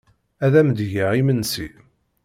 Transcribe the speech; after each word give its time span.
Ad 0.45 0.53
am-d-geɣ 0.59 1.11
imensi. 1.21 1.67